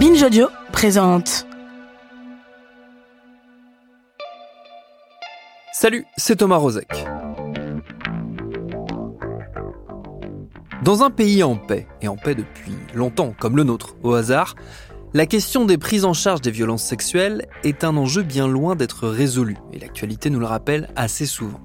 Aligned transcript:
Binge 0.00 0.22
Audio 0.22 0.46
présente. 0.70 1.44
Salut, 5.72 6.04
c'est 6.16 6.36
Thomas 6.36 6.58
Rozek. 6.58 6.86
Dans 10.84 11.02
un 11.02 11.10
pays 11.10 11.42
en 11.42 11.56
paix, 11.56 11.88
et 12.00 12.06
en 12.06 12.14
paix 12.14 12.36
depuis 12.36 12.74
longtemps 12.94 13.34
comme 13.40 13.56
le 13.56 13.64
nôtre, 13.64 13.96
au 14.04 14.14
hasard, 14.14 14.54
la 15.14 15.26
question 15.26 15.64
des 15.64 15.78
prises 15.78 16.04
en 16.04 16.12
charge 16.12 16.42
des 16.42 16.52
violences 16.52 16.84
sexuelles 16.84 17.48
est 17.64 17.82
un 17.82 17.96
enjeu 17.96 18.22
bien 18.22 18.46
loin 18.46 18.76
d'être 18.76 19.08
résolu, 19.08 19.56
et 19.72 19.80
l'actualité 19.80 20.30
nous 20.30 20.38
le 20.38 20.46
rappelle 20.46 20.90
assez 20.94 21.26
souvent. 21.26 21.60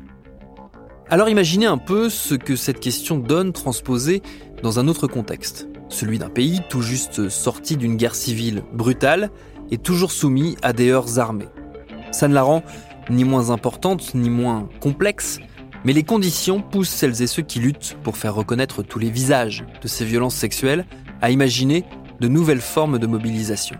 Alors 1.07 1.29
imaginez 1.29 1.67
un 1.67 1.77
peu 1.77 2.09
ce 2.09 2.33
que 2.33 2.55
cette 2.55 2.79
question 2.79 3.19
donne 3.19 3.53
transposée 3.53 4.23
dans 4.63 4.79
un 4.79 4.87
autre 4.87 5.05
contexte, 5.05 5.67
celui 5.93 6.19
d'un 6.19 6.29
pays 6.29 6.61
tout 6.69 6.81
juste 6.81 7.29
sorti 7.29 7.77
d'une 7.77 7.95
guerre 7.95 8.15
civile 8.15 8.63
brutale 8.73 9.29
et 9.71 9.77
toujours 9.77 10.11
soumis 10.11 10.57
à 10.61 10.73
des 10.73 10.89
heurts 10.89 11.19
armés. 11.19 11.47
Ça 12.11 12.27
ne 12.27 12.33
la 12.33 12.43
rend 12.43 12.63
ni 13.09 13.23
moins 13.23 13.49
importante 13.49 14.13
ni 14.13 14.29
moins 14.29 14.69
complexe, 14.79 15.39
mais 15.83 15.93
les 15.93 16.03
conditions 16.03 16.61
poussent 16.61 16.89
celles 16.89 17.21
et 17.21 17.27
ceux 17.27 17.41
qui 17.41 17.59
luttent 17.59 17.97
pour 18.03 18.17
faire 18.17 18.35
reconnaître 18.35 18.83
tous 18.83 18.99
les 18.99 19.09
visages 19.09 19.65
de 19.81 19.87
ces 19.87 20.05
violences 20.05 20.35
sexuelles 20.35 20.85
à 21.21 21.31
imaginer 21.31 21.83
de 22.19 22.27
nouvelles 22.27 22.61
formes 22.61 22.99
de 22.99 23.07
mobilisation. 23.07 23.77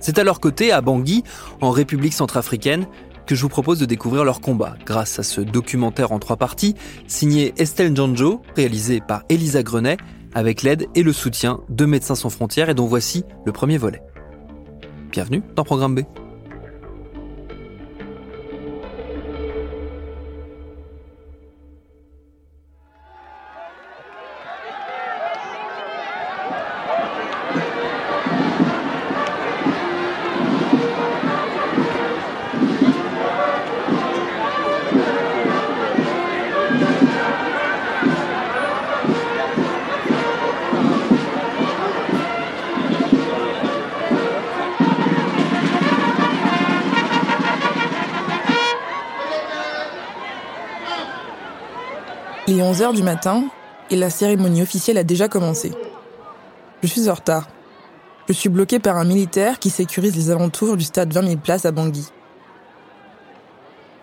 C'est 0.00 0.18
à 0.18 0.24
leur 0.24 0.40
côté, 0.40 0.72
à 0.72 0.80
Bangui, 0.80 1.22
en 1.60 1.70
République 1.70 2.12
centrafricaine, 2.12 2.86
que 3.26 3.34
je 3.34 3.42
vous 3.42 3.48
propose 3.48 3.78
de 3.78 3.86
découvrir 3.86 4.24
leur 4.24 4.40
combat 4.40 4.76
grâce 4.84 5.18
à 5.18 5.22
ce 5.22 5.40
documentaire 5.40 6.12
en 6.12 6.18
trois 6.18 6.36
parties 6.36 6.74
signé 7.06 7.54
Estelle 7.56 7.92
Njanjo, 7.92 8.42
réalisé 8.56 9.00
par 9.00 9.22
Elisa 9.28 9.62
Grenet, 9.62 9.96
avec 10.34 10.62
l'aide 10.62 10.86
et 10.94 11.02
le 11.02 11.12
soutien 11.12 11.60
de 11.68 11.84
Médecins 11.84 12.14
sans 12.14 12.30
frontières 12.30 12.70
et 12.70 12.74
dont 12.74 12.86
voici 12.86 13.24
le 13.44 13.52
premier 13.52 13.78
volet. 13.78 14.02
Bienvenue 15.10 15.42
dans 15.54 15.64
Programme 15.64 15.94
B. 15.94 16.00
est 52.62 52.72
11h 52.72 52.94
du 52.94 53.02
matin 53.02 53.44
et 53.90 53.96
la 53.96 54.10
cérémonie 54.10 54.62
officielle 54.62 54.98
a 54.98 55.04
déjà 55.04 55.28
commencé. 55.28 55.72
Je 56.82 56.88
suis 56.88 57.08
en 57.08 57.14
retard. 57.14 57.48
Je 58.28 58.32
suis 58.32 58.48
bloqué 58.48 58.78
par 58.78 58.96
un 58.96 59.04
militaire 59.04 59.58
qui 59.58 59.70
sécurise 59.70 60.16
les 60.16 60.30
alentours 60.30 60.76
du 60.76 60.84
stade 60.84 61.12
20 61.12 61.22
000 61.22 61.36
places 61.36 61.64
à 61.64 61.72
Bangui. 61.72 62.08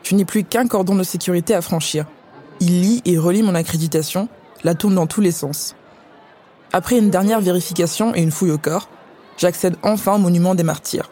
Je 0.04 0.16
n'ai 0.16 0.26
plus 0.26 0.44
qu'un 0.44 0.68
cordon 0.68 0.96
de 0.96 1.04
sécurité 1.04 1.54
à 1.54 1.62
franchir. 1.62 2.06
Il 2.60 2.82
lit 2.82 3.02
et 3.06 3.18
relit 3.18 3.44
mon 3.44 3.56
accréditation, 3.56 4.28
la 4.64 4.76
tourne 4.76 4.96
dans 4.96 5.08
tous 5.08 5.22
les 5.22 5.32
sens. 5.32 5.76
Après 6.74 6.98
une 6.98 7.10
dernière 7.10 7.42
vérification 7.42 8.14
et 8.14 8.22
une 8.22 8.32
fouille 8.32 8.52
au 8.52 8.58
corps, 8.58 8.90
j'accède 9.38 9.78
enfin 9.84 10.16
au 10.16 10.20
monument 10.20 10.56
des 10.56 10.64
martyrs. 10.64 11.10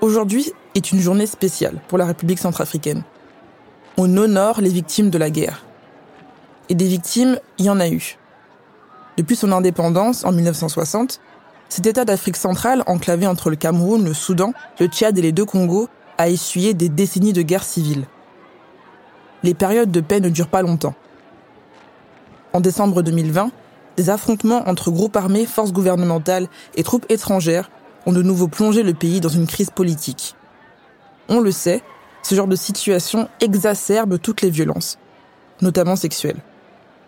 Aujourd'hui 0.00 0.52
est 0.74 0.92
une 0.92 1.00
journée 1.00 1.26
spéciale 1.26 1.80
pour 1.88 1.96
la 1.96 2.04
République 2.04 2.38
centrafricaine. 2.38 3.02
On 3.96 4.16
honore 4.16 4.60
les 4.60 4.70
victimes 4.70 5.10
de 5.10 5.18
la 5.18 5.30
guerre. 5.30 5.64
Et 6.68 6.74
des 6.74 6.88
victimes, 6.88 7.38
il 7.58 7.66
y 7.66 7.70
en 7.70 7.78
a 7.78 7.88
eu. 7.88 8.16
Depuis 9.16 9.36
son 9.36 9.52
indépendance 9.52 10.24
en 10.24 10.32
1960, 10.32 11.20
cet 11.68 11.86
État 11.86 12.04
d'Afrique 12.04 12.36
centrale, 12.36 12.82
enclavé 12.86 13.28
entre 13.28 13.50
le 13.50 13.56
Cameroun, 13.56 14.04
le 14.04 14.12
Soudan, 14.12 14.52
le 14.80 14.86
Tchad 14.86 15.16
et 15.16 15.22
les 15.22 15.30
deux 15.30 15.44
Congos, 15.44 15.88
a 16.18 16.28
essuyé 16.28 16.74
des 16.74 16.88
décennies 16.88 17.32
de 17.32 17.42
guerre 17.42 17.62
civile. 17.62 18.06
Les 19.44 19.54
périodes 19.54 19.92
de 19.92 20.00
paix 20.00 20.18
ne 20.18 20.28
durent 20.28 20.48
pas 20.48 20.62
longtemps. 20.62 20.94
En 22.52 22.60
décembre 22.60 23.02
2020, 23.02 23.50
des 23.96 24.10
affrontements 24.10 24.68
entre 24.68 24.90
groupes 24.90 25.16
armés, 25.16 25.46
forces 25.46 25.72
gouvernementales 25.72 26.48
et 26.74 26.82
troupes 26.82 27.06
étrangères 27.08 27.70
ont 28.06 28.12
de 28.12 28.22
nouveau 28.22 28.48
plongé 28.48 28.82
le 28.82 28.94
pays 28.94 29.20
dans 29.20 29.28
une 29.28 29.46
crise 29.46 29.70
politique. 29.70 30.34
On 31.28 31.40
le 31.40 31.52
sait, 31.52 31.82
ce 32.24 32.34
genre 32.34 32.48
de 32.48 32.56
situation 32.56 33.28
exacerbe 33.40 34.18
toutes 34.18 34.40
les 34.40 34.50
violences, 34.50 34.98
notamment 35.60 35.94
sexuelles. 35.94 36.40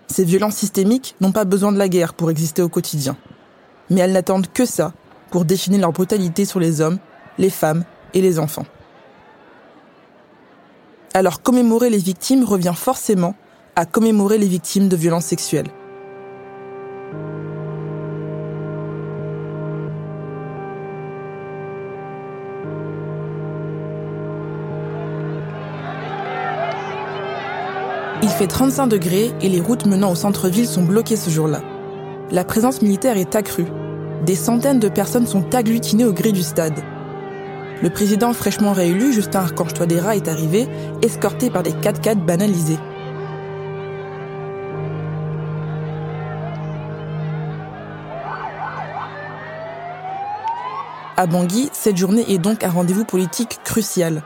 Ces 0.08 0.24
violences 0.24 0.56
systémiques 0.56 1.16
n'ont 1.20 1.32
pas 1.32 1.44
besoin 1.44 1.72
de 1.72 1.78
la 1.78 1.88
guerre 1.88 2.14
pour 2.14 2.30
exister 2.30 2.62
au 2.62 2.68
quotidien. 2.68 3.16
Mais 3.90 4.02
elles 4.02 4.12
n'attendent 4.12 4.52
que 4.52 4.66
ça 4.66 4.92
pour 5.30 5.44
définir 5.44 5.80
leur 5.80 5.92
brutalité 5.92 6.44
sur 6.44 6.60
les 6.60 6.80
hommes, 6.82 6.98
les 7.38 7.50
femmes 7.50 7.84
et 8.12 8.20
les 8.20 8.38
enfants. 8.38 8.66
Alors 11.14 11.40
commémorer 11.40 11.88
les 11.88 11.98
victimes 11.98 12.44
revient 12.44 12.74
forcément 12.76 13.34
à 13.74 13.86
commémorer 13.86 14.36
les 14.36 14.46
victimes 14.46 14.88
de 14.88 14.96
violences 14.96 15.24
sexuelles. 15.24 15.70
Fait 28.36 28.46
35 28.46 28.88
degrés 28.88 29.32
et 29.40 29.48
les 29.48 29.62
routes 29.62 29.86
menant 29.86 30.12
au 30.12 30.14
centre-ville 30.14 30.66
sont 30.66 30.82
bloquées 30.82 31.16
ce 31.16 31.30
jour-là. 31.30 31.62
La 32.30 32.44
présence 32.44 32.82
militaire 32.82 33.16
est 33.16 33.34
accrue. 33.34 33.64
Des 34.26 34.34
centaines 34.34 34.78
de 34.78 34.90
personnes 34.90 35.26
sont 35.26 35.54
agglutinées 35.54 36.04
au 36.04 36.12
gré 36.12 36.32
du 36.32 36.42
stade. 36.42 36.78
Le 37.82 37.88
président 37.88 38.34
fraîchement 38.34 38.74
réélu, 38.74 39.14
Justin 39.14 39.40
Archange 39.40 39.72
Touadéra, 39.72 40.16
est 40.16 40.28
arrivé, 40.28 40.68
escorté 41.00 41.48
par 41.48 41.62
des 41.62 41.72
4x4 41.72 42.26
banalisés. 42.26 42.76
À 51.16 51.26
Bangui, 51.26 51.70
cette 51.72 51.96
journée 51.96 52.26
est 52.28 52.38
donc 52.38 52.64
un 52.64 52.70
rendez-vous 52.70 53.06
politique 53.06 53.60
crucial. 53.64 54.22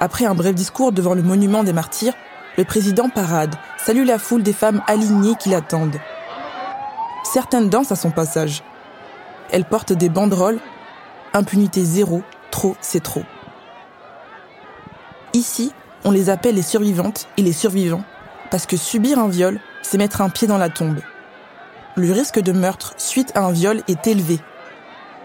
Après 0.00 0.26
un 0.26 0.34
bref 0.34 0.54
discours 0.54 0.92
devant 0.92 1.14
le 1.14 1.22
monument 1.22 1.64
des 1.64 1.72
martyrs, 1.72 2.12
le 2.58 2.64
président 2.64 3.08
parade, 3.08 3.54
salue 3.78 4.04
la 4.04 4.18
foule 4.18 4.42
des 4.42 4.52
femmes 4.52 4.82
alignées 4.86 5.36
qui 5.36 5.48
l'attendent. 5.48 5.98
Certaines 7.24 7.70
dansent 7.70 7.92
à 7.92 7.96
son 7.96 8.10
passage. 8.10 8.62
Elles 9.50 9.64
portent 9.64 9.92
des 9.92 10.08
banderoles 10.08 10.60
Impunité 11.34 11.82
zéro, 11.82 12.22
trop 12.50 12.76
c'est 12.82 13.02
trop. 13.02 13.22
Ici, 15.32 15.72
on 16.04 16.10
les 16.10 16.28
appelle 16.28 16.56
les 16.56 16.62
survivantes 16.62 17.26
et 17.38 17.42
les 17.42 17.54
survivants, 17.54 18.04
parce 18.50 18.66
que 18.66 18.76
subir 18.76 19.18
un 19.18 19.28
viol, 19.28 19.58
c'est 19.80 19.96
mettre 19.96 20.20
un 20.20 20.28
pied 20.28 20.46
dans 20.46 20.58
la 20.58 20.68
tombe. 20.68 21.00
Le 21.96 22.12
risque 22.12 22.38
de 22.38 22.52
meurtre 22.52 22.92
suite 22.98 23.32
à 23.34 23.40
un 23.40 23.52
viol 23.52 23.80
est 23.88 24.06
élevé. 24.06 24.40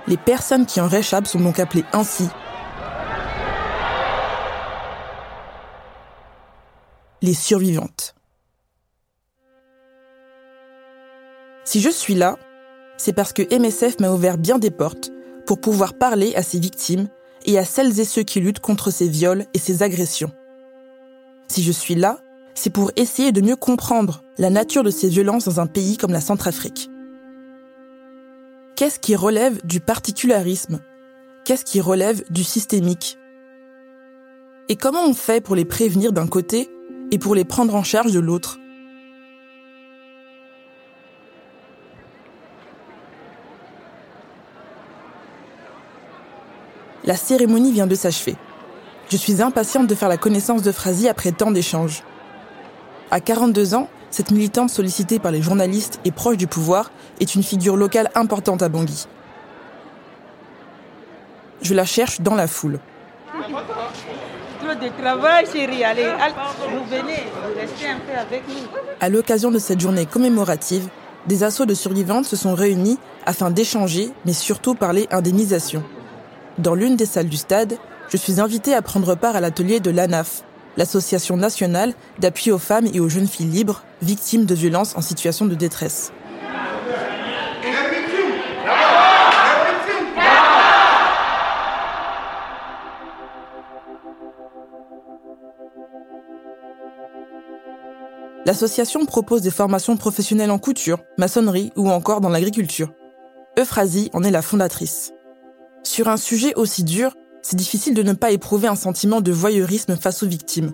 Les 0.08 0.16
personnes 0.16 0.66
qui 0.66 0.80
en 0.80 0.88
réchappent 0.88 1.28
sont 1.28 1.42
donc 1.42 1.60
appelées 1.60 1.84
ainsi 1.92 2.30
les 7.22 7.34
survivantes. 7.34 8.16
Si 11.66 11.82
je 11.82 11.90
suis 11.90 12.16
là, 12.16 12.38
c'est 12.98 13.14
parce 13.14 13.34
que 13.34 13.44
MSF 13.54 14.00
m'a 14.00 14.12
ouvert 14.12 14.38
bien 14.38 14.58
des 14.58 14.72
portes 14.72 15.12
pour 15.46 15.60
pouvoir 15.60 15.98
parler 15.98 16.34
à 16.36 16.44
ces 16.44 16.60
victimes 16.60 17.08
et 17.46 17.58
à 17.58 17.66
celles 17.66 18.00
et 18.00 18.06
ceux 18.06 18.24
qui 18.24 18.40
luttent 18.40 18.60
contre 18.60 18.92
ces 18.92 19.08
viols 19.08 19.46
et 19.54 19.60
ces 19.60 19.84
agressions. 19.84 20.32
Si 21.48 21.64
je 21.64 21.72
suis 21.72 21.96
là, 21.96 22.20
c'est 22.56 22.70
pour 22.70 22.92
essayer 22.96 23.32
de 23.32 23.42
mieux 23.42 23.56
comprendre 23.56 24.24
la 24.38 24.50
nature 24.50 24.84
de 24.84 24.90
ces 24.90 25.10
violences 25.10 25.46
dans 25.46 25.60
un 25.60 25.68
pays 25.68 25.98
comme 25.98 26.12
la 26.12 26.22
Centrafrique. 26.22 26.90
Qu'est-ce 28.76 29.00
qui 29.00 29.16
relève 29.16 29.66
du 29.66 29.80
particularisme? 29.80 30.80
Qu'est-ce 31.46 31.66
qui 31.66 31.82
relève 31.82 32.24
du 32.30 32.44
systémique? 32.44 33.18
Et 34.70 34.76
comment 34.76 35.06
on 35.06 35.14
fait 35.14 35.42
pour 35.42 35.56
les 35.56 35.66
prévenir 35.66 36.12
d'un 36.12 36.28
côté 36.28 36.70
et 37.12 37.18
pour 37.18 37.36
les 37.36 37.46
prendre 37.46 37.76
en 37.76 37.84
charge 37.84 38.12
de 38.12 38.20
l'autre 38.20 38.60
La 47.08 47.16
cérémonie 47.16 47.72
vient 47.72 47.88
de 47.88 47.96
s'achever. 47.96 48.36
Je 49.10 49.16
suis 49.16 49.42
impatiente 49.42 49.88
de 49.88 49.96
faire 49.96 50.10
la 50.10 50.18
connaissance 50.18 50.62
de 50.62 50.74
Phrasi 50.74 51.08
après 51.08 51.32
tant 51.32 51.52
d'échanges. 51.52 52.04
À 53.12 53.22
42 53.22 53.76
ans, 53.76 53.88
cette 54.12 54.32
militante 54.32 54.70
sollicitée 54.70 55.18
par 55.18 55.32
les 55.32 55.42
journalistes 55.42 56.02
et 56.04 56.12
proche 56.12 56.36
du 56.36 56.48
pouvoir 56.48 56.92
est 57.22 57.36
une 57.36 57.44
figure 57.44 57.78
locale 57.78 58.12
importante 58.14 58.62
à 58.62 58.68
Bangui. 58.68 59.08
Je 61.62 61.74
la 61.74 61.86
cherche 61.86 62.20
dans 62.20 62.36
la 62.36 62.48
foule. 62.48 62.80
À 69.00 69.10
l'occasion 69.10 69.52
de 69.52 69.60
cette 69.60 69.80
journée 69.80 70.06
commémorative, 70.06 70.88
des 71.28 71.44
assauts 71.44 71.66
de 71.66 71.74
survivantes 71.74 72.26
se 72.26 72.36
sont 72.36 72.56
réunis 72.56 72.98
afin 73.26 73.52
d'échanger, 73.52 74.12
mais 74.26 74.34
surtout 74.34 74.76
parler 74.76 75.08
indemnisation. 75.12 75.84
Dans 76.58 76.74
l'une 76.74 76.96
des 76.96 77.06
salles 77.06 77.30
du 77.30 77.38
stade, 77.38 77.78
je 78.10 78.18
suis 78.18 78.40
invitée 78.40 78.74
à 78.74 78.82
prendre 78.82 79.16
part 79.16 79.36
à 79.36 79.42
l'atelier 79.42 79.80
de 79.80 79.92
l'ANAF, 79.92 80.44
l'Association 80.78 81.36
nationale 81.36 81.94
d'appui 82.20 82.52
aux 82.52 82.58
femmes 82.58 82.88
et 82.94 83.00
aux 83.00 83.10
jeunes 83.10 83.28
filles 83.28 83.48
libres 83.48 83.84
victimes 84.02 84.46
de 84.46 84.56
violences 84.56 84.96
en 84.96 85.02
situation 85.02 85.46
de 85.46 85.56
détresse. 85.56 86.12
L'association 98.48 99.06
propose 99.06 99.42
des 99.42 99.52
formations 99.52 99.98
professionnelles 99.98 100.52
en 100.52 100.58
couture, 100.58 101.00
maçonnerie 101.18 101.74
ou 101.76 101.90
encore 101.90 102.22
dans 102.22 102.30
l'agriculture. 102.30 102.94
Euphrasie 103.60 104.10
en 104.14 104.24
est 104.24 104.32
la 104.32 104.42
fondatrice. 104.42 105.12
Sur 105.84 106.08
un 106.08 106.16
sujet 106.16 106.56
aussi 106.56 106.86
dur, 106.86 107.14
c'est 107.42 107.58
difficile 107.58 107.94
de 107.94 108.04
ne 108.04 108.14
pas 108.14 108.32
éprouver 108.32 108.70
un 108.70 108.78
sentiment 108.78 109.20
de 109.20 109.34
voyeurisme 109.34 109.98
face 109.98 110.24
aux 110.24 110.28
victimes. 110.28 110.72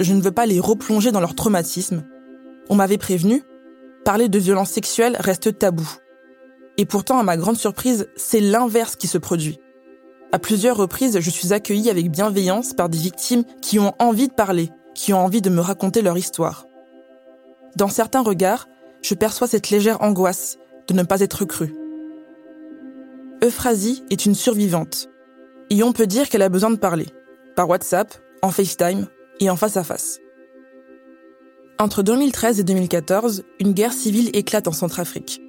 Je 0.00 0.14
ne 0.14 0.20
veux 0.20 0.32
pas 0.32 0.46
les 0.46 0.58
replonger 0.58 1.12
dans 1.12 1.20
leur 1.20 1.36
traumatisme. 1.36 2.02
On 2.68 2.74
m'avait 2.74 2.98
prévenu, 2.98 3.44
parler 4.04 4.28
de 4.28 4.40
violences 4.40 4.70
sexuelles 4.70 5.16
reste 5.20 5.56
tabou. 5.56 5.88
Et 6.76 6.86
pourtant, 6.86 7.20
à 7.20 7.22
ma 7.22 7.36
grande 7.36 7.56
surprise, 7.56 8.08
c'est 8.16 8.40
l'inverse 8.40 8.96
qui 8.96 9.06
se 9.06 9.18
produit. 9.18 9.60
À 10.32 10.40
plusieurs 10.40 10.76
reprises, 10.76 11.20
je 11.20 11.30
suis 11.30 11.52
accueillie 11.52 11.88
avec 11.88 12.10
bienveillance 12.10 12.72
par 12.72 12.88
des 12.88 12.98
victimes 12.98 13.44
qui 13.60 13.78
ont 13.78 13.94
envie 14.00 14.26
de 14.26 14.34
parler, 14.34 14.70
qui 14.96 15.12
ont 15.12 15.24
envie 15.24 15.40
de 15.40 15.50
me 15.50 15.60
raconter 15.60 16.02
leur 16.02 16.18
histoire. 16.18 16.66
Dans 17.76 17.88
certains 17.88 18.22
regards, 18.22 18.68
je 19.02 19.14
perçois 19.14 19.46
cette 19.46 19.70
légère 19.70 20.02
angoisse 20.02 20.58
de 20.88 20.94
ne 20.94 21.02
pas 21.02 21.20
être 21.20 21.44
crue. 21.44 21.74
Euphrasie 23.42 24.04
est 24.10 24.26
une 24.26 24.34
survivante. 24.34 25.08
Et 25.70 25.82
on 25.82 25.92
peut 25.92 26.06
dire 26.06 26.28
qu'elle 26.28 26.42
a 26.42 26.48
besoin 26.48 26.70
de 26.70 26.76
parler. 26.76 27.06
Par 27.56 27.68
WhatsApp, 27.68 28.14
en 28.42 28.50
FaceTime 28.50 29.06
et 29.40 29.50
en 29.50 29.56
face 29.56 29.76
à 29.76 29.84
face. 29.84 30.18
Entre 31.78 32.02
2013 32.02 32.60
et 32.60 32.64
2014, 32.64 33.42
une 33.58 33.72
guerre 33.72 33.92
civile 33.92 34.30
éclate 34.34 34.68
en 34.68 34.72
Centrafrique. 34.72 35.40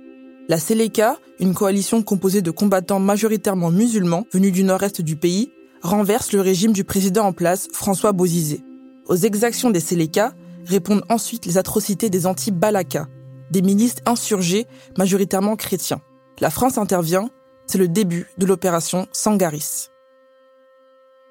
La 0.50 0.58
Seleka, 0.58 1.18
une 1.40 1.54
coalition 1.54 2.02
composée 2.02 2.42
de 2.42 2.52
combattants 2.52 3.00
majoritairement 3.00 3.70
musulmans 3.70 4.26
venus 4.32 4.52
du 4.52 4.64
nord-est 4.64 5.02
du 5.02 5.16
pays, 5.16 5.52
renverse 5.82 6.32
le 6.32 6.42
régime 6.42 6.74
du 6.74 6.84
président 6.84 7.26
en 7.26 7.34
place, 7.34 7.68
François 7.74 8.14
Bozizé. 8.14 8.64
Aux 9.08 9.16
exactions 9.16 9.70
des 9.70 9.80
Seleka, 9.80 10.34
répondent 10.66 11.04
ensuite 11.10 11.46
les 11.46 11.58
atrocités 11.58 12.10
des 12.10 12.26
anti-Balaka, 12.26 13.08
des 13.52 13.62
milices 13.62 13.98
insurgées 14.06 14.68
majoritairement 14.98 15.56
chrétiens. 15.56 16.02
La 16.40 16.50
France 16.50 16.78
intervient, 16.78 17.30
c'est 17.68 17.78
le 17.78 17.88
début 17.88 18.28
de 18.38 18.46
l'opération 18.46 19.08
Sangaris. 19.12 19.90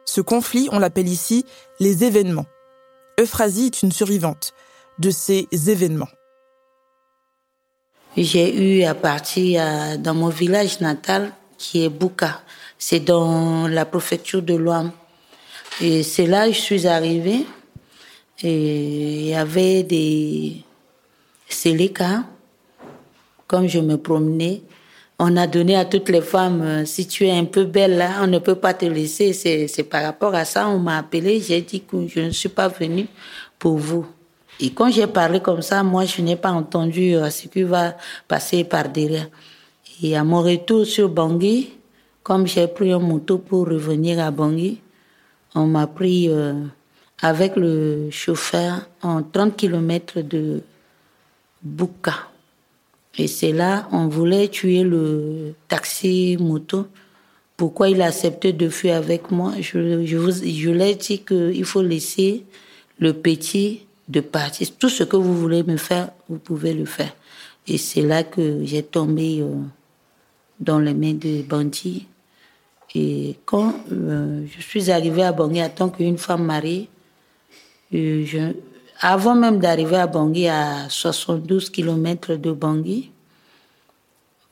Ce 0.04 0.20
conflit, 0.20 0.68
on 0.72 0.78
l'appelle 0.78 1.08
ici 1.08 1.44
les 1.80 2.04
événements. 2.04 2.46
Euphrasie 3.20 3.66
est 3.66 3.82
une 3.82 3.92
survivante 3.92 4.52
de 4.98 5.10
ces 5.10 5.48
événements. 5.52 6.08
J'ai 8.16 8.80
eu 8.80 8.82
à 8.84 8.94
partir 8.94 9.98
dans 9.98 10.14
mon 10.14 10.28
village 10.28 10.80
natal 10.80 11.32
qui 11.56 11.84
est 11.84 11.88
Bouka. 11.88 12.42
C'est 12.78 13.00
dans 13.00 13.68
la 13.68 13.86
préfecture 13.86 14.42
de 14.42 14.54
Loam. 14.54 14.92
Et 15.80 16.02
c'est 16.02 16.26
là 16.26 16.46
que 16.46 16.52
je 16.52 16.60
suis 16.60 16.86
arrivée. 16.86 17.46
Et 18.42 19.20
il 19.20 19.26
y 19.28 19.34
avait 19.34 19.82
des 19.82 20.64
Séléka. 21.52 22.24
Comme 23.46 23.66
je 23.68 23.78
me 23.78 23.96
promenais, 23.96 24.62
on 25.18 25.36
a 25.36 25.46
donné 25.46 25.76
à 25.76 25.84
toutes 25.84 26.08
les 26.08 26.22
femmes, 26.22 26.62
euh, 26.62 26.84
si 26.84 27.06
tu 27.06 27.26
es 27.26 27.30
un 27.30 27.44
peu 27.44 27.64
belle 27.64 27.98
là, 27.98 28.10
on 28.22 28.26
ne 28.26 28.38
peut 28.38 28.54
pas 28.54 28.72
te 28.74 28.86
laisser. 28.86 29.32
C'est 29.34 29.82
par 29.84 30.02
rapport 30.02 30.34
à 30.34 30.44
ça, 30.44 30.68
on 30.68 30.78
m'a 30.78 30.98
appelé, 30.98 31.40
j'ai 31.40 31.60
dit 31.60 31.82
que 31.82 32.06
je 32.08 32.20
ne 32.20 32.30
suis 32.30 32.48
pas 32.48 32.68
venue 32.68 33.06
pour 33.58 33.76
vous. 33.76 34.06
Et 34.58 34.70
quand 34.70 34.90
j'ai 34.90 35.06
parlé 35.06 35.40
comme 35.40 35.62
ça, 35.62 35.82
moi, 35.82 36.06
je 36.06 36.22
n'ai 36.22 36.36
pas 36.36 36.50
entendu 36.50 37.14
euh, 37.14 37.30
ce 37.30 37.48
qui 37.48 37.62
va 37.62 37.96
passer 38.26 38.64
par 38.64 38.88
derrière. 38.88 39.28
Et 40.02 40.16
à 40.16 40.24
mon 40.24 40.42
retour 40.42 40.86
sur 40.86 41.08
Bangui, 41.08 41.74
comme 42.22 42.46
j'ai 42.46 42.66
pris 42.66 42.92
un 42.92 42.98
moto 42.98 43.38
pour 43.38 43.68
revenir 43.68 44.18
à 44.18 44.30
Bangui, 44.30 44.80
on 45.54 45.66
m'a 45.66 45.86
pris... 45.86 46.28
Euh, 46.28 46.54
avec 47.22 47.54
le 47.56 48.10
chauffeur 48.10 48.86
en 49.00 49.22
30 49.22 49.56
km 49.56 50.20
de 50.20 50.62
Bouka. 51.62 52.14
Et 53.16 53.28
c'est 53.28 53.52
là, 53.52 53.88
on 53.92 54.08
voulait 54.08 54.48
tuer 54.48 54.82
le 54.82 55.54
taxi 55.68 56.36
moto. 56.40 56.88
Pourquoi 57.56 57.88
il 57.90 58.02
a 58.02 58.06
accepté 58.06 58.52
de 58.52 58.68
fuir 58.68 58.96
avec 58.96 59.30
moi? 59.30 59.52
Je, 59.60 60.04
je, 60.04 60.16
vous, 60.16 60.32
je 60.32 60.70
l'ai 60.70 60.96
dit 60.96 61.20
qu'il 61.20 61.64
faut 61.64 61.82
laisser 61.82 62.44
le 62.98 63.12
petit 63.12 63.82
de 64.08 64.20
partir. 64.20 64.66
Tout 64.78 64.88
ce 64.88 65.04
que 65.04 65.16
vous 65.16 65.36
voulez 65.36 65.62
me 65.62 65.76
faire, 65.76 66.10
vous 66.28 66.38
pouvez 66.38 66.74
le 66.74 66.86
faire. 66.86 67.14
Et 67.68 67.78
c'est 67.78 68.02
là 68.02 68.24
que 68.24 68.64
j'ai 68.64 68.82
tombé 68.82 69.40
euh, 69.40 69.54
dans 70.58 70.80
les 70.80 70.94
mains 70.94 71.14
des 71.14 71.42
bandits. 71.42 72.06
Et 72.94 73.36
quand 73.44 73.74
euh, 73.92 74.44
je 74.50 74.60
suis 74.60 74.90
arrivée 74.90 75.22
à 75.22 75.32
Bangui 75.32 75.62
en 75.62 75.68
tant 75.68 75.88
qu'une 75.88 76.18
femme 76.18 76.44
mariée, 76.44 76.88
avant 79.00 79.34
même 79.34 79.58
d'arriver 79.58 79.96
à 79.96 80.06
Bangui, 80.06 80.48
à 80.48 80.88
72 80.88 81.70
km 81.70 82.36
de 82.36 82.52
Bangui, 82.52 83.10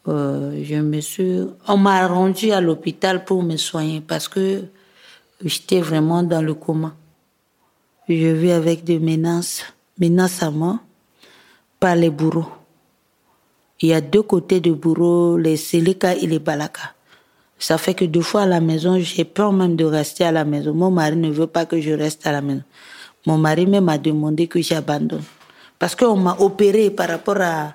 euh, 0.08 0.60
je 0.64 0.76
me 0.76 1.00
suis, 1.00 1.42
on 1.68 1.76
m'a 1.76 2.06
rendu 2.06 2.50
à 2.52 2.60
l'hôpital 2.60 3.24
pour 3.24 3.42
me 3.42 3.56
soigner 3.56 4.00
parce 4.00 4.28
que 4.28 4.64
j'étais 5.44 5.80
vraiment 5.80 6.22
dans 6.22 6.42
le 6.42 6.54
coma. 6.54 6.94
Je 8.08 8.28
vis 8.28 8.50
avec 8.52 8.82
des 8.82 8.98
menaces, 8.98 9.62
menaces 9.98 10.42
à 10.42 10.50
moi 10.50 10.80
par 11.78 11.96
les 11.96 12.10
bourreaux. 12.10 12.48
Il 13.80 13.90
y 13.90 13.92
a 13.94 14.00
deux 14.00 14.22
côtés 14.22 14.60
de 14.60 14.72
bourreaux, 14.72 15.38
les 15.38 15.56
Selika 15.56 16.14
et 16.14 16.26
les 16.26 16.38
Balaka. 16.38 16.94
Ça 17.58 17.78
fait 17.78 17.94
que 17.94 18.04
deux 18.04 18.22
fois 18.22 18.42
à 18.42 18.46
la 18.46 18.60
maison, 18.60 18.98
j'ai 18.98 19.24
peur 19.24 19.52
même 19.52 19.76
de 19.76 19.84
rester 19.84 20.24
à 20.24 20.32
la 20.32 20.44
maison. 20.44 20.74
Mon 20.74 20.90
mari 20.90 21.16
ne 21.16 21.30
veut 21.30 21.46
pas 21.46 21.66
que 21.66 21.80
je 21.80 21.92
reste 21.92 22.26
à 22.26 22.32
la 22.32 22.40
maison. 22.40 22.62
Mon 23.26 23.36
mari 23.36 23.66
même 23.66 23.88
a 23.88 23.98
demandé 23.98 24.46
que 24.46 24.60
j'abandonne. 24.62 25.24
Parce 25.78 25.94
qu'on 25.94 26.16
m'a 26.16 26.36
opéré 26.38 26.90
par 26.90 27.08
rapport 27.08 27.40
à 27.40 27.74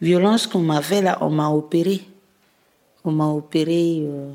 violence 0.00 0.46
qu'on 0.46 0.60
m'a 0.60 0.82
fait 0.82 1.02
là, 1.02 1.18
on 1.20 1.30
m'a 1.30 1.48
opéré. 1.48 2.02
On 3.04 3.10
m'a 3.10 3.26
opéré, 3.26 4.00
euh, 4.02 4.32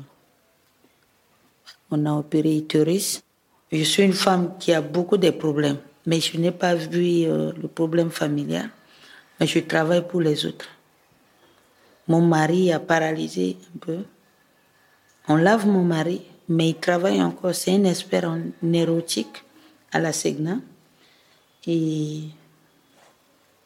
on 1.90 2.04
a 2.06 2.12
opéré 2.12 2.56
utérus. 2.56 3.22
Je 3.72 3.82
suis 3.82 4.02
une 4.02 4.12
femme 4.12 4.54
qui 4.58 4.72
a 4.72 4.80
beaucoup 4.80 5.16
de 5.16 5.30
problèmes, 5.30 5.78
mais 6.06 6.20
je 6.20 6.36
n'ai 6.38 6.50
pas 6.50 6.74
vu 6.74 7.24
euh, 7.24 7.52
le 7.60 7.68
problème 7.68 8.10
familial. 8.10 8.68
Mais 9.38 9.46
je 9.46 9.60
travaille 9.60 10.06
pour 10.06 10.20
les 10.20 10.44
autres. 10.44 10.68
Mon 12.08 12.20
mari 12.20 12.72
a 12.72 12.80
paralysé 12.80 13.56
un 13.74 13.78
peu. 13.78 13.98
On 15.28 15.36
lave 15.36 15.66
mon 15.66 15.84
mari, 15.84 16.22
mais 16.48 16.70
il 16.70 16.74
travaille 16.76 17.22
encore. 17.22 17.54
C'est 17.54 17.74
un 17.74 17.84
expert 17.84 18.24
en 18.24 18.72
érotique 18.72 19.44
à 19.92 20.00
la 20.00 20.12
Segna. 20.12 20.58
Et 21.66 22.22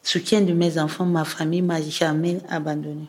soutien 0.01 0.41
de 0.41 0.53
mes 0.53 0.77
enfants, 0.77 1.05
ma 1.05 1.25
famille 1.25 1.61
m'a 1.61 1.81
jamais 1.81 2.39
abandonné. 2.49 3.07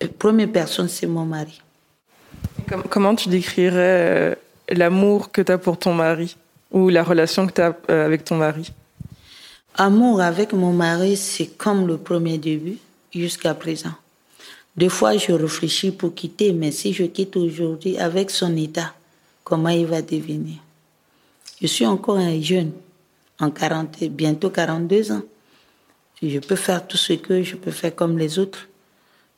La 0.00 0.08
première 0.08 0.50
personne, 0.50 0.88
c'est 0.88 1.06
mon 1.06 1.24
mari. 1.24 1.60
Comment 2.90 3.14
tu 3.14 3.28
décrirais 3.28 3.74
euh, 3.76 4.34
l'amour 4.68 5.32
que 5.32 5.42
tu 5.42 5.50
as 5.50 5.58
pour 5.58 5.78
ton 5.78 5.94
mari 5.94 6.36
ou 6.70 6.88
la 6.88 7.02
relation 7.02 7.46
que 7.46 7.52
tu 7.52 7.60
as 7.60 7.76
euh, 7.90 8.06
avec 8.06 8.24
ton 8.24 8.36
mari? 8.36 8.72
Amour 9.74 10.20
avec 10.20 10.52
mon 10.52 10.72
mari, 10.72 11.16
c'est 11.16 11.56
comme 11.56 11.86
le 11.86 11.98
premier 11.98 12.38
début 12.38 12.78
jusqu'à 13.14 13.54
présent. 13.54 13.94
Des 14.76 14.88
fois, 14.88 15.16
je 15.16 15.32
réfléchis 15.32 15.90
pour 15.90 16.14
quitter, 16.14 16.52
mais 16.52 16.70
si 16.70 16.92
je 16.92 17.04
quitte 17.04 17.36
aujourd'hui 17.36 17.98
avec 17.98 18.30
son 18.30 18.56
état, 18.56 18.92
comment 19.42 19.70
il 19.70 19.86
va 19.86 20.02
devenir? 20.02 20.58
Je 21.60 21.66
suis 21.66 21.86
encore 21.86 22.18
un 22.18 22.40
jeune, 22.40 22.72
en 23.40 23.50
40, 23.50 24.04
bientôt 24.10 24.50
42 24.50 25.10
ans. 25.12 25.22
Je 26.22 26.38
peux 26.38 26.56
faire 26.56 26.86
tout 26.86 26.96
ce 26.96 27.14
que 27.14 27.42
je 27.42 27.56
peux 27.56 27.72
faire 27.72 27.94
comme 27.94 28.16
les 28.16 28.38
autres. 28.38 28.68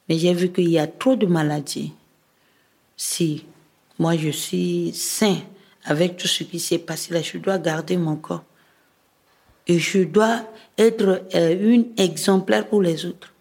Mais 0.08 0.18
j'ai 0.18 0.34
vu 0.34 0.50
qu'il 0.50 0.68
y 0.68 0.78
a 0.78 0.86
trop 0.86 1.16
de 1.16 1.26
maladies. 1.26 1.92
Si 2.96 3.44
moi 3.98 4.16
je 4.16 4.30
suis 4.30 4.92
sain 4.94 5.36
avec 5.84 6.16
tout 6.18 6.28
ce 6.28 6.44
qui 6.44 6.60
s'est 6.60 6.78
passé 6.78 7.14
là, 7.14 7.22
je 7.22 7.38
dois 7.38 7.58
garder 7.58 7.96
mon 7.96 8.16
corps. 8.16 8.44
Et 9.66 9.78
je 9.78 10.00
dois 10.00 10.42
être 10.76 11.22
euh, 11.34 11.56
une 11.58 11.86
exemplaire 11.96 12.66
pour 12.66 12.82
les 12.82 13.06
autres. 13.06 13.32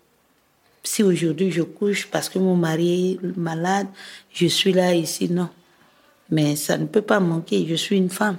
Si 0.84 1.04
aujourd'hui 1.04 1.52
je 1.52 1.64
couche 1.64 2.08
parce 2.08 2.30
que 2.30 2.40
mon 2.40 2.56
mari 2.56 3.20
est 3.22 3.38
malade, 3.38 3.88
je 4.32 4.48
suis 4.48 4.72
là 4.72 4.94
ici, 4.94 5.30
non. 5.30 5.50
Mais 6.30 6.56
ça 6.56 6.78
ne 6.78 6.86
peut 6.86 7.02
pas 7.02 7.20
manquer, 7.20 7.66
je 7.68 7.76
suis 7.76 7.98
une 7.98 8.10
femme. 8.10 8.38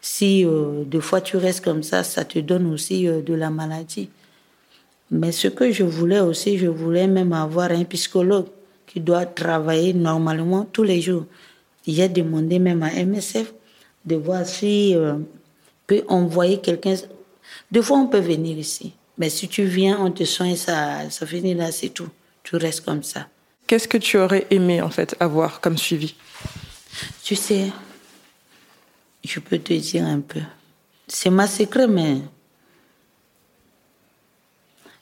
Si 0.00 0.44
euh, 0.44 0.84
deux 0.84 1.00
fois 1.00 1.20
tu 1.20 1.36
restes 1.36 1.64
comme 1.64 1.82
ça, 1.82 2.04
ça 2.04 2.24
te 2.24 2.38
donne 2.38 2.72
aussi 2.72 3.08
euh, 3.08 3.20
de 3.22 3.34
la 3.34 3.50
maladie. 3.50 4.08
Mais 5.10 5.32
ce 5.32 5.48
que 5.48 5.72
je 5.72 5.84
voulais 5.84 6.20
aussi, 6.20 6.58
je 6.58 6.66
voulais 6.66 7.06
même 7.06 7.32
avoir 7.32 7.70
un 7.70 7.84
psychologue 7.84 8.46
qui 8.86 9.00
doit 9.00 9.26
travailler 9.26 9.92
normalement 9.94 10.66
tous 10.70 10.82
les 10.82 11.00
jours. 11.00 11.24
J'ai 11.86 12.08
demandé 12.08 12.58
même 12.58 12.82
à 12.82 12.90
MSF 12.90 13.54
de 14.04 14.16
voir 14.16 14.46
si 14.46 14.94
euh, 14.94 15.14
peut 15.86 16.04
envoyer 16.08 16.58
quelqu'un. 16.58 16.94
Deux 17.72 17.82
fois, 17.82 17.98
on 17.98 18.06
peut 18.06 18.20
venir 18.20 18.58
ici. 18.58 18.92
Mais 19.16 19.30
si 19.30 19.48
tu 19.48 19.64
viens, 19.64 19.98
on 20.00 20.10
te 20.10 20.24
soigne, 20.24 20.56
ça, 20.56 21.10
ça 21.10 21.26
finit 21.26 21.54
là, 21.54 21.72
c'est 21.72 21.88
tout. 21.88 22.08
Tu 22.42 22.56
restes 22.56 22.84
comme 22.84 23.02
ça. 23.02 23.26
Qu'est-ce 23.66 23.88
que 23.88 23.98
tu 23.98 24.16
aurais 24.16 24.46
aimé, 24.50 24.80
en 24.80 24.90
fait, 24.90 25.16
avoir 25.20 25.60
comme 25.60 25.76
suivi? 25.76 26.14
Tu 27.22 27.34
sais, 27.36 27.66
je 29.24 29.40
peux 29.40 29.58
te 29.58 29.72
dire 29.72 30.04
un 30.04 30.20
peu. 30.20 30.40
C'est 31.06 31.30
ma 31.30 31.46
secret, 31.46 31.86
mais. 31.86 32.18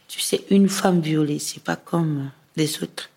Tu 0.08 0.20
sais, 0.20 0.44
une 0.50 0.68
femme 0.68 1.00
violée, 1.00 1.38
c'est 1.38 1.62
pas 1.62 1.76
comme 1.76 2.30
les 2.56 2.82
autres. 2.82 3.11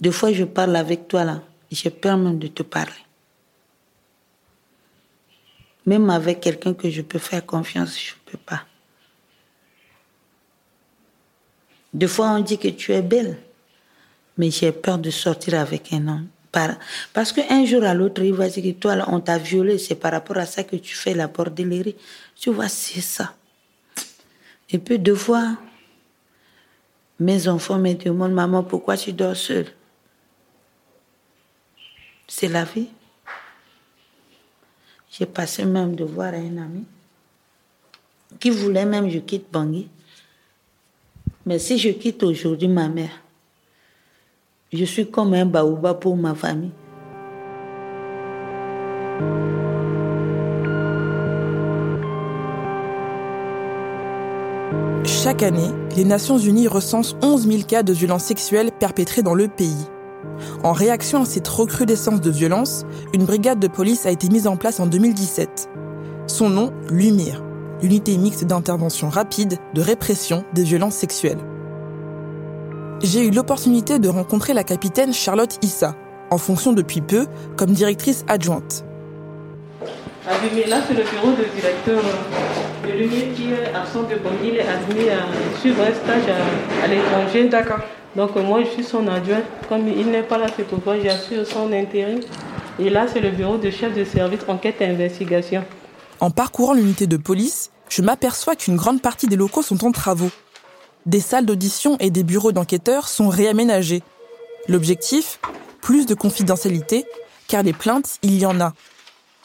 Deux 0.00 0.12
fois, 0.12 0.32
je 0.32 0.44
parle 0.44 0.76
avec 0.76 1.08
toi 1.08 1.24
là. 1.24 1.42
J'ai 1.70 1.90
peur 1.90 2.16
même 2.16 2.38
de 2.38 2.46
te 2.46 2.62
parler. 2.62 2.92
Même 5.84 6.08
avec 6.08 6.40
quelqu'un 6.40 6.72
que 6.72 6.88
je 6.88 7.02
peux 7.02 7.18
faire 7.18 7.44
confiance, 7.44 7.98
je 7.98 8.12
ne 8.12 8.30
peux 8.30 8.38
pas. 8.38 8.64
Deux 11.92 12.06
fois, 12.06 12.30
on 12.30 12.40
dit 12.40 12.58
que 12.58 12.68
tu 12.68 12.92
es 12.92 13.02
belle, 13.02 13.38
mais 14.36 14.50
j'ai 14.50 14.72
peur 14.72 14.98
de 14.98 15.10
sortir 15.10 15.58
avec 15.58 15.92
un 15.92 16.06
homme. 16.06 16.28
Parce 17.12 17.32
qu'un 17.32 17.64
jour 17.64 17.84
à 17.84 17.94
l'autre, 17.94 18.22
il 18.22 18.32
va 18.32 18.48
dire 18.48 18.62
que 18.62 18.78
toi, 18.78 19.04
on 19.08 19.20
t'a 19.20 19.38
violé, 19.38 19.78
c'est 19.78 19.94
par 19.94 20.12
rapport 20.12 20.38
à 20.38 20.46
ça 20.46 20.64
que 20.64 20.76
tu 20.76 20.94
fais 20.94 21.14
la 21.14 21.28
bordellerie. 21.28 21.96
Tu 22.34 22.50
vois, 22.50 22.68
c'est 22.68 23.00
ça. 23.00 23.34
Et 24.70 24.78
puis 24.78 24.98
deux 24.98 25.14
fois, 25.14 25.56
mes 27.20 27.48
enfants 27.48 27.78
me 27.78 27.94
demandent, 27.94 28.32
maman, 28.32 28.62
pourquoi 28.62 28.96
tu 28.96 29.12
dors 29.12 29.36
seule? 29.36 29.66
C'est 32.26 32.48
la 32.48 32.64
vie. 32.64 32.88
J'ai 35.10 35.26
passé 35.26 35.64
même 35.64 35.96
de 35.96 36.04
voir 36.04 36.34
un 36.34 36.58
ami 36.58 36.84
qui 38.38 38.50
voulait 38.50 38.84
même 38.84 39.06
que 39.06 39.10
je 39.10 39.18
quitte 39.18 39.50
Bangui. 39.50 39.88
Mais 41.46 41.58
si 41.58 41.78
je 41.78 41.88
quitte 41.90 42.22
aujourd'hui 42.22 42.68
ma 42.68 42.88
mère, 42.88 43.22
je 44.72 44.84
suis 44.84 45.10
comme 45.10 45.34
un 45.34 45.46
baouba 45.46 45.94
pour 45.94 46.16
ma 46.16 46.34
famille. 46.34 46.72
Chaque 55.04 55.42
année, 55.42 55.70
les 55.96 56.04
Nations 56.04 56.38
Unies 56.38 56.68
recensent 56.68 57.16
11 57.22 57.48
000 57.48 57.62
cas 57.62 57.82
de 57.82 57.92
violences 57.92 58.24
sexuelles 58.24 58.70
perpétrés 58.78 59.22
dans 59.22 59.34
le 59.34 59.48
pays. 59.48 59.86
En 60.62 60.72
réaction 60.72 61.22
à 61.22 61.24
cette 61.24 61.48
recrudescence 61.48 62.20
de 62.20 62.30
violence, 62.30 62.84
une 63.14 63.24
brigade 63.24 63.58
de 63.58 63.68
police 63.68 64.04
a 64.06 64.10
été 64.10 64.28
mise 64.28 64.46
en 64.46 64.56
place 64.56 64.80
en 64.80 64.86
2017. 64.86 65.70
Son 66.26 66.50
nom, 66.50 66.72
l'UMIR, 66.90 67.42
l'unité 67.82 68.16
mixte 68.18 68.44
d'intervention 68.44 69.08
rapide 69.08 69.56
de 69.74 69.80
répression 69.80 70.44
des 70.54 70.64
violences 70.64 70.94
sexuelles. 70.94 71.38
J'ai 73.00 73.24
eu 73.24 73.30
l'opportunité 73.30 74.00
de 74.00 74.08
rencontrer 74.08 74.54
la 74.54 74.64
capitaine 74.64 75.12
Charlotte 75.12 75.56
Issa, 75.62 75.94
en 76.30 76.38
fonction 76.38 76.72
depuis 76.72 77.00
peu 77.00 77.26
comme 77.56 77.70
directrice 77.70 78.24
adjointe. 78.26 78.84
Là, 80.26 80.78
c'est 80.86 80.94
le 80.94 81.04
bureau 81.04 81.30
du 81.30 81.60
directeur 81.60 82.02
de 82.84 82.92
l'UMIR 82.92 83.34
qui 83.36 83.44
est 83.52 83.74
absent 83.74 84.02
de 84.02 84.16
Bangui, 84.16 84.48
il 84.48 84.56
est 84.56 84.66
admis 84.66 85.08
à 85.10 85.58
suivre 85.60 85.80
un 85.80 85.94
stage 85.94 86.28
à, 86.28 86.84
à 86.84 86.88
l'étranger. 86.88 87.48
D'accord. 87.48 87.78
Donc 88.16 88.34
moi, 88.36 88.62
je 88.64 88.70
suis 88.70 88.84
son 88.84 89.06
adjoint. 89.06 89.42
Comme 89.68 89.86
il 89.86 90.10
n'est 90.10 90.22
pas 90.22 90.38
là, 90.38 90.46
c'est 90.56 90.66
pourquoi 90.66 90.98
j'assure 91.00 91.46
son 91.46 91.72
intérim. 91.72 92.20
Et 92.80 92.90
là, 92.90 93.06
c'est 93.06 93.20
le 93.20 93.30
bureau 93.30 93.58
de 93.58 93.70
chef 93.70 93.96
de 93.96 94.04
service 94.04 94.40
enquête 94.48 94.76
et 94.80 94.86
investigation. 94.86 95.64
En 96.20 96.30
parcourant 96.30 96.74
l'unité 96.74 97.06
de 97.06 97.16
police, 97.16 97.70
je 97.88 98.02
m'aperçois 98.02 98.56
qu'une 98.56 98.76
grande 98.76 99.00
partie 99.00 99.28
des 99.28 99.36
locaux 99.36 99.62
sont 99.62 99.86
en 99.86 99.92
travaux. 99.92 100.30
Des 101.08 101.20
salles 101.20 101.46
d'audition 101.46 101.96
et 102.00 102.10
des 102.10 102.22
bureaux 102.22 102.52
d'enquêteurs 102.52 103.08
sont 103.08 103.30
réaménagés. 103.30 104.02
L'objectif 104.68 105.40
Plus 105.80 106.04
de 106.04 106.12
confidentialité, 106.12 107.06
car 107.46 107.62
les 107.62 107.72
plaintes, 107.72 108.18
il 108.20 108.38
y 108.38 108.44
en 108.44 108.60
a. 108.60 108.74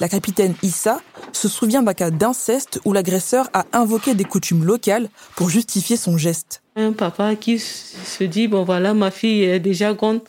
La 0.01 0.09
capitaine 0.09 0.55
Issa 0.61 0.99
se 1.31 1.47
souvient 1.47 1.81
d'un 1.81 1.93
cas 1.93 2.11
d'inceste 2.11 2.81
où 2.83 2.91
l'agresseur 2.91 3.49
a 3.53 3.63
invoqué 3.71 4.13
des 4.13 4.25
coutumes 4.25 4.65
locales 4.65 5.07
pour 5.37 5.49
justifier 5.49 5.95
son 5.95 6.17
geste. 6.17 6.61
Un 6.75 6.91
papa 6.91 7.37
qui 7.37 7.59
se 7.59 8.25
dit, 8.25 8.49
bon 8.49 8.65
voilà, 8.65 8.93
ma 8.93 9.09
fille 9.09 9.43
est 9.43 9.61
déjà 9.61 9.93
grande. 9.93 10.19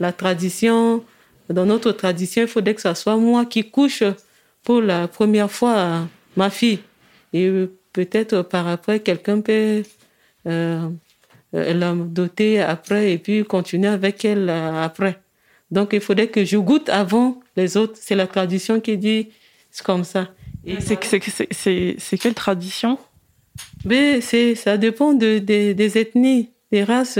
La 0.00 0.10
tradition, 0.10 1.04
dans 1.50 1.66
notre 1.66 1.92
tradition, 1.92 2.40
il 2.40 2.48
faudrait 2.48 2.74
que 2.74 2.80
ce 2.80 2.94
soit 2.94 3.18
moi 3.18 3.44
qui 3.44 3.70
couche 3.70 4.04
pour 4.62 4.80
la 4.80 5.06
première 5.06 5.52
fois 5.52 6.08
ma 6.34 6.48
fille. 6.48 6.78
Et 7.34 7.50
peut-être 7.92 8.40
par 8.40 8.66
après, 8.68 9.00
quelqu'un 9.00 9.42
peut 9.42 9.82
la 10.44 11.94
doter 11.94 12.60
après 12.60 13.12
et 13.12 13.18
puis 13.18 13.44
continuer 13.44 13.88
avec 13.88 14.24
elle 14.24 14.48
après. 14.50 15.18
Donc 15.70 15.90
il 15.92 16.00
faudrait 16.00 16.28
que 16.28 16.44
je 16.44 16.56
goûte 16.56 16.88
avant 16.88 17.40
les 17.56 17.76
autres. 17.76 17.98
C'est 18.00 18.14
la 18.14 18.26
tradition 18.26 18.80
qui 18.80 18.96
dit 18.98 19.28
c'est 19.70 19.84
comme 19.84 20.04
ça. 20.04 20.28
C'est 20.66 22.18
quelle 22.20 22.34
tradition? 22.34 22.98
Mais 23.84 24.20
c'est, 24.20 24.54
ça 24.54 24.76
dépend 24.78 25.12
de, 25.12 25.38
des 25.38 25.98
ethnies, 25.98 26.50
des 26.70 26.84
races 26.84 27.18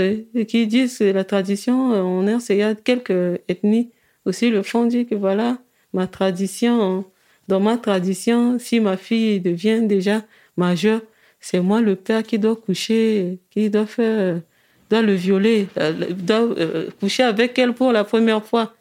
qui 0.48 0.66
disent 0.66 0.98
que 0.98 1.04
la 1.04 1.24
tradition, 1.24 1.90
on 1.92 2.26
est, 2.26 2.50
il 2.50 2.56
y 2.56 2.62
a 2.62 2.74
quelques 2.74 3.40
ethnies 3.48 3.90
aussi 4.24 4.50
le 4.50 4.62
font 4.62 4.86
dire 4.86 5.06
que 5.08 5.14
voilà, 5.14 5.58
ma 5.92 6.06
tradition, 6.06 7.04
dans 7.48 7.60
ma 7.60 7.76
tradition, 7.76 8.58
si 8.58 8.80
ma 8.80 8.96
fille 8.96 9.40
devient 9.40 9.80
déjà 9.82 10.22
majeure, 10.56 11.00
c'est 11.42 11.60
moi 11.60 11.80
le 11.80 11.96
père 11.96 12.22
qui 12.22 12.38
doit 12.38 12.56
coucher, 12.56 13.40
qui 13.50 13.68
doit 13.68 13.86
faire, 13.86 14.40
doit 14.88 15.02
le 15.02 15.12
violer, 15.12 15.66
euh, 15.76 15.92
doit 16.14 16.36
euh, 16.56 16.88
coucher 17.00 17.24
avec 17.24 17.58
elle 17.58 17.74
pour 17.74 17.92
la 17.92 18.04
première 18.04 18.44
fois, 18.44 18.72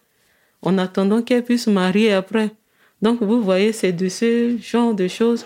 en 0.62 0.78
attendant 0.78 1.24
qu'elle 1.24 1.44
puisse 1.44 1.66
marier 1.66 2.14
après. 2.14 2.52
Donc 3.02 3.24
vous 3.24 3.42
voyez, 3.42 3.74
c'est 3.74 3.92
de 3.92 4.08
ce 4.10 4.58
genre 4.62 4.94
de 4.94 5.08
choses 5.08 5.46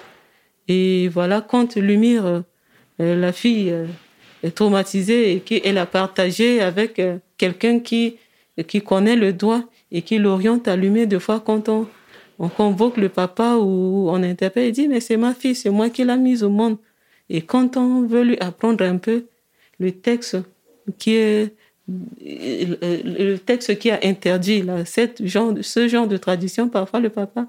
et 0.68 1.08
voilà, 1.08 1.40
quand 1.40 1.78
Lumire, 1.78 2.26
euh, 2.26 3.16
la 3.16 3.32
fille, 3.32 3.74
est 4.44 4.52
traumatisée 4.52 5.36
et 5.36 5.40
qu'elle 5.40 5.78
a 5.78 5.86
partagé 5.86 6.62
avec 6.62 7.02
quelqu'un 7.38 7.80
qui, 7.80 8.18
qui 8.68 8.82
connaît 8.82 9.16
le 9.16 9.32
doigt 9.32 9.64
et 9.92 10.02
qui 10.02 10.18
l'oriente 10.18 10.68
à 10.68 10.76
Lumire, 10.76 11.08
deux 11.08 11.20
fois 11.20 11.40
quand 11.40 11.70
on, 11.70 11.88
on 12.40 12.50
convoque 12.50 12.98
le 12.98 13.08
papa 13.08 13.56
ou 13.56 14.10
on 14.10 14.22
interpelle, 14.22 14.68
il 14.68 14.72
dit, 14.74 14.88
mais 14.90 15.00
c'est 15.00 15.18
ma 15.18 15.34
fille, 15.34 15.56
c'est 15.56 15.70
moi 15.70 15.90
qui 15.90 16.04
l'ai 16.04 16.18
mise 16.18 16.44
au 16.44 16.50
monde. 16.50 16.78
Et 17.30 17.42
quand 17.42 17.78
on 17.78 18.06
veut 18.06 18.24
lui 18.24 18.38
apprendre 18.40 18.84
un 18.84 18.98
peu 18.98 19.26
le 19.80 19.92
texte 19.92 20.38
qui 20.98 21.16
est 21.16 21.54
le 21.88 23.38
texte 23.38 23.78
qui 23.78 23.92
a 23.92 24.00
interdit 24.04 24.64
là, 24.64 24.86
cette 24.86 25.26
genre, 25.26 25.54
ce 25.62 25.88
genre 25.88 26.08
de 26.08 26.18
tradition, 26.18 26.68
parfois 26.68 27.00
le 27.00 27.10
papa 27.10 27.48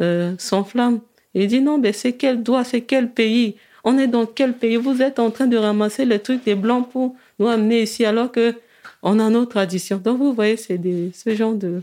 euh, 0.00 0.34
s'enflamme. 0.38 1.00
Il 1.34 1.46
dit 1.46 1.60
non, 1.60 1.78
mais 1.78 1.92
c'est 1.92 2.14
quel 2.14 2.42
doigt, 2.42 2.64
c'est 2.64 2.80
quel 2.80 3.10
pays? 3.10 3.56
On 3.84 3.98
est 3.98 4.08
dans 4.08 4.26
quel 4.26 4.54
pays? 4.54 4.76
Vous 4.76 5.02
êtes 5.02 5.18
en 5.18 5.30
train 5.30 5.46
de 5.46 5.56
ramasser 5.56 6.04
les 6.04 6.18
trucs 6.18 6.44
des 6.44 6.56
blancs 6.56 6.88
pour 6.90 7.14
nous 7.38 7.46
amener 7.46 7.82
ici 7.82 8.04
alors 8.04 8.32
que 8.32 8.54
on 9.02 9.20
a 9.20 9.30
nos 9.30 9.44
traditions. 9.44 9.98
Donc 9.98 10.18
vous 10.18 10.32
voyez, 10.32 10.56
c'est 10.56 10.80
ce 11.14 11.34
genre 11.34 11.54
de 11.54 11.82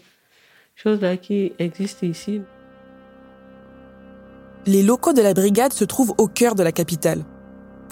choses-là 0.75 1.15
qui 1.15 1.53
existent 1.59 2.05
ici. 2.05 2.41
Les 4.65 4.83
locaux 4.83 5.13
de 5.13 5.21
la 5.21 5.33
brigade 5.33 5.71
se 5.71 5.85
trouvent 5.85 6.13
au 6.17 6.27
cœur 6.27 6.55
de 6.55 6.63
la 6.63 6.71
capitale. 6.71 7.23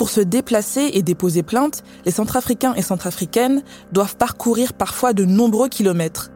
Pour 0.02 0.10
se 0.10 0.20
déplacer 0.20 0.90
et 0.94 1.04
déposer 1.04 1.44
plainte, 1.44 1.84
les 2.06 2.12
Centrafricains 2.12 2.74
et 2.74 2.82
Centrafricaines 2.82 3.62
doivent 3.92 4.16
parcourir 4.16 4.74
parfois 4.74 5.14
de 5.14 5.26
nombreux 5.26 5.70
kilomètres. 5.70 6.32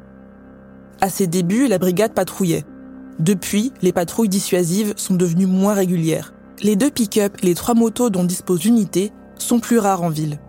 À 1.02 1.10
ses 1.10 1.26
débuts, 1.26 1.66
la 1.66 1.80
brigade 1.80 2.14
patrouillait. 2.14 2.64
Depuis, 3.18 3.74
les 3.82 3.92
patrouilles 3.92 4.30
dissuasives 4.30 4.94
sont 4.98 5.16
devenues 5.16 5.48
moins 5.48 5.74
régulières. 5.74 6.36
Les 6.62 6.76
deux 6.76 6.92
pick-up 6.92 7.38
et 7.42 7.48
les 7.48 7.56
trois 7.56 7.74
motos 7.74 8.12
dont 8.12 8.24
dispose 8.24 8.66
l'unité 8.66 9.12
sont 9.40 9.60
plus 9.60 9.80
rares 9.80 10.04
en 10.04 10.10
ville. 10.10 10.40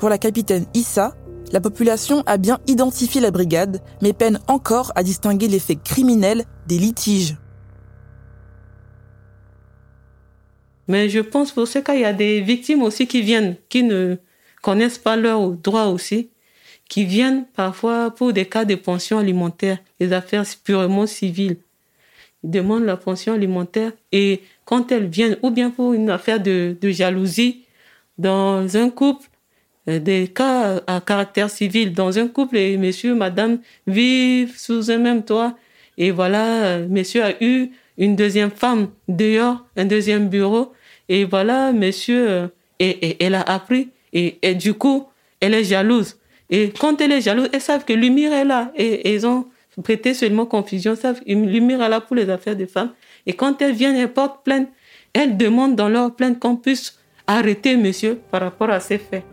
Pour 0.00 0.08
la 0.08 0.18
capitaine 0.18 0.66
Issa, 0.74 1.14
la 1.52 1.60
population 1.60 2.24
a 2.26 2.38
bien 2.38 2.58
identifié 2.66 3.20
la 3.20 3.30
brigade, 3.30 3.80
mais 4.02 4.12
peine 4.12 4.40
encore 4.48 4.90
à 4.96 5.04
distinguer 5.04 5.46
les 5.46 5.60
faits 5.60 5.84
criminels 5.84 6.44
des 6.66 6.78
litiges. 6.78 7.36
Mais 10.88 11.08
je 11.10 11.20
pense 11.20 11.52
pour 11.52 11.68
ce 11.68 11.78
cas, 11.78 11.94
il 11.94 12.00
y 12.00 12.04
a 12.04 12.12
des 12.12 12.40
victimes 12.40 12.82
aussi 12.82 13.06
qui 13.06 13.22
viennent, 13.22 13.56
qui 13.68 13.82
ne 13.82 14.16
connaissent 14.62 14.98
pas 14.98 15.16
leurs 15.16 15.50
droits 15.50 15.88
aussi, 15.88 16.30
qui 16.88 17.04
viennent 17.04 17.44
parfois 17.54 18.10
pour 18.10 18.32
des 18.32 18.46
cas 18.46 18.64
de 18.64 18.74
pension 18.74 19.18
alimentaire, 19.18 19.78
des 20.00 20.12
affaires 20.12 20.44
purement 20.64 21.06
civiles. 21.06 21.58
Ils 22.42 22.50
demandent 22.50 22.84
la 22.84 22.96
pension 22.96 23.34
alimentaire 23.34 23.92
et 24.12 24.40
quand 24.64 24.90
elles 24.90 25.08
viennent, 25.08 25.36
ou 25.42 25.50
bien 25.50 25.70
pour 25.70 25.92
une 25.92 26.08
affaire 26.08 26.40
de, 26.40 26.76
de 26.80 26.90
jalousie 26.90 27.64
dans 28.16 28.76
un 28.76 28.90
couple, 28.90 29.28
euh, 29.88 29.98
des 29.98 30.28
cas 30.28 30.80
à 30.86 31.00
caractère 31.00 31.50
civil 31.50 31.92
dans 31.92 32.18
un 32.18 32.28
couple 32.28 32.56
et 32.56 32.76
monsieur, 32.76 33.14
madame 33.14 33.58
vivent 33.86 34.56
sous 34.56 34.90
un 34.90 34.98
même 34.98 35.24
toit. 35.24 35.56
Et 35.98 36.10
voilà, 36.10 36.64
euh, 36.64 36.88
monsieur 36.88 37.24
a 37.24 37.32
eu 37.42 37.70
une 37.98 38.16
deuxième 38.16 38.50
femme 38.50 38.88
dehors, 39.08 39.64
un 39.76 39.84
deuxième 39.84 40.28
bureau. 40.28 40.72
Et 41.08 41.24
voilà, 41.24 41.72
monsieur, 41.72 42.30
euh, 42.30 42.46
et, 42.78 43.22
elle 43.22 43.34
a 43.34 43.42
appris. 43.42 43.90
Et, 44.12 44.38
et, 44.42 44.54
du 44.54 44.74
coup, 44.74 45.06
elle 45.40 45.54
est 45.54 45.64
jalouse. 45.64 46.16
Et 46.48 46.72
quand 46.78 47.00
elle 47.00 47.12
est 47.12 47.20
jalouse, 47.20 47.48
elles 47.52 47.60
savent 47.60 47.84
que 47.84 47.92
Lumière 47.92 48.32
est 48.32 48.44
là. 48.44 48.72
Et, 48.76 49.12
ils 49.12 49.26
ont 49.26 49.46
prêté 49.82 50.14
seulement 50.14 50.46
confusion. 50.46 50.96
Savent 50.96 51.20
Lumière 51.26 51.82
est 51.82 51.88
là 51.88 52.00
pour 52.00 52.16
les 52.16 52.30
affaires 52.30 52.56
des 52.56 52.66
femmes. 52.66 52.92
Et 53.26 53.32
quand 53.32 53.60
elles 53.60 53.74
viennent, 53.74 53.96
elles 53.96 54.12
portent 54.12 54.44
plainte. 54.44 54.68
Elles 55.12 55.36
demandent 55.36 55.76
dans 55.76 55.88
leur 55.88 56.14
plainte 56.14 56.38
qu'on 56.38 56.56
puisse 56.56 56.98
arrêter 57.26 57.76
monsieur 57.76 58.18
par 58.30 58.40
rapport 58.40 58.70
à 58.70 58.80
ces 58.80 58.98
faits. 58.98 59.24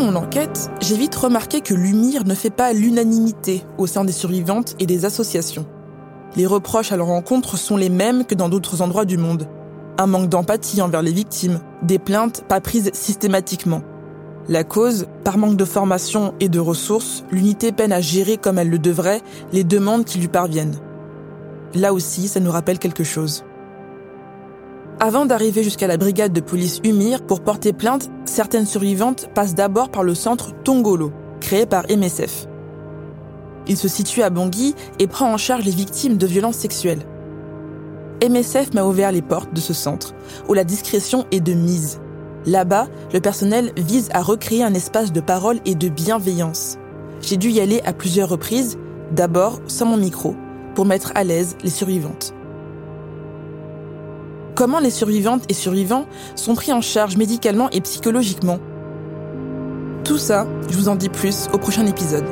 Mon 0.00 0.16
enquête, 0.16 0.70
j'ai 0.80 0.96
vite 0.96 1.14
remarqué 1.14 1.60
que 1.60 1.74
l'UMIR 1.74 2.24
ne 2.24 2.34
fait 2.34 2.50
pas 2.50 2.72
l'unanimité 2.72 3.64
au 3.78 3.86
sein 3.86 4.04
des 4.04 4.12
survivantes 4.12 4.74
et 4.78 4.86
des 4.86 5.04
associations. 5.04 5.66
Les 6.36 6.46
reproches 6.46 6.92
à 6.92 6.96
leur 6.96 7.10
encontre 7.10 7.56
sont 7.56 7.76
les 7.76 7.88
mêmes 7.88 8.24
que 8.24 8.34
dans 8.34 8.48
d'autres 8.48 8.82
endroits 8.82 9.04
du 9.04 9.18
monde. 9.18 9.48
Un 9.98 10.06
manque 10.06 10.28
d'empathie 10.28 10.80
envers 10.80 11.02
les 11.02 11.12
victimes, 11.12 11.60
des 11.82 11.98
plaintes 11.98 12.44
pas 12.48 12.60
prises 12.60 12.90
systématiquement. 12.94 13.82
La 14.48 14.64
cause, 14.64 15.06
par 15.24 15.38
manque 15.38 15.56
de 15.56 15.64
formation 15.64 16.34
et 16.40 16.48
de 16.48 16.58
ressources, 16.58 17.24
l'unité 17.30 17.72
peine 17.72 17.92
à 17.92 18.00
gérer 18.00 18.36
comme 18.36 18.58
elle 18.58 18.70
le 18.70 18.78
devrait 18.78 19.20
les 19.52 19.64
demandes 19.64 20.04
qui 20.04 20.18
lui 20.18 20.28
parviennent. 20.28 20.78
Là 21.74 21.92
aussi, 21.92 22.26
ça 22.28 22.40
nous 22.40 22.50
rappelle 22.50 22.78
quelque 22.78 23.04
chose. 23.04 23.44
Avant 25.02 25.24
d'arriver 25.24 25.62
jusqu'à 25.62 25.86
la 25.86 25.96
brigade 25.96 26.34
de 26.34 26.42
police 26.42 26.78
Umir 26.84 27.22
pour 27.22 27.40
porter 27.40 27.72
plainte, 27.72 28.10
certaines 28.26 28.66
survivantes 28.66 29.30
passent 29.34 29.54
d'abord 29.54 29.88
par 29.88 30.02
le 30.02 30.14
centre 30.14 30.52
Tongolo, 30.62 31.10
créé 31.40 31.64
par 31.64 31.84
MSF. 31.88 32.46
Il 33.66 33.78
se 33.78 33.88
situe 33.88 34.22
à 34.22 34.28
Bangui 34.28 34.74
et 34.98 35.06
prend 35.06 35.32
en 35.32 35.38
charge 35.38 35.64
les 35.64 35.70
victimes 35.70 36.18
de 36.18 36.26
violences 36.26 36.58
sexuelles. 36.58 37.06
MSF 38.22 38.74
m'a 38.74 38.84
ouvert 38.84 39.10
les 39.10 39.22
portes 39.22 39.54
de 39.54 39.60
ce 39.60 39.72
centre, 39.72 40.12
où 40.50 40.52
la 40.52 40.64
discrétion 40.64 41.24
est 41.32 41.40
de 41.40 41.54
mise. 41.54 41.98
Là-bas, 42.44 42.86
le 43.14 43.20
personnel 43.20 43.72
vise 43.78 44.10
à 44.12 44.20
recréer 44.20 44.64
un 44.64 44.74
espace 44.74 45.12
de 45.12 45.22
parole 45.22 45.60
et 45.64 45.76
de 45.76 45.88
bienveillance. 45.88 46.76
J'ai 47.22 47.38
dû 47.38 47.48
y 47.48 47.60
aller 47.60 47.80
à 47.86 47.94
plusieurs 47.94 48.28
reprises, 48.28 48.76
d'abord 49.12 49.62
sans 49.66 49.86
mon 49.86 49.96
micro, 49.96 50.36
pour 50.74 50.84
mettre 50.84 51.12
à 51.14 51.24
l'aise 51.24 51.56
les 51.64 51.70
survivantes 51.70 52.34
comment 54.60 54.78
les 54.78 54.90
survivantes 54.90 55.44
et 55.48 55.54
survivants 55.54 56.04
sont 56.36 56.54
pris 56.54 56.70
en 56.70 56.82
charge 56.82 57.16
médicalement 57.16 57.70
et 57.70 57.80
psychologiquement? 57.80 58.58
Tout 60.04 60.18
ça, 60.18 60.46
je 60.68 60.76
vous 60.76 60.90
en 60.90 60.96
dis 60.96 61.08
plus 61.08 61.48
au 61.54 61.56
prochain 61.56 61.86
épisode. 61.86 62.26